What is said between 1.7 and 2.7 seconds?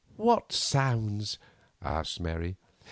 asked Mary.